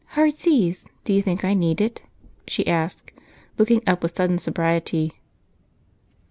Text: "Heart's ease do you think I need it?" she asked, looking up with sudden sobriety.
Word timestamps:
"Heart's 0.15 0.47
ease 0.47 0.83
do 1.03 1.13
you 1.13 1.21
think 1.21 1.45
I 1.45 1.53
need 1.53 1.79
it?" 1.79 2.01
she 2.47 2.65
asked, 2.65 3.11
looking 3.59 3.83
up 3.85 4.01
with 4.01 4.15
sudden 4.15 4.39
sobriety. 4.39 5.13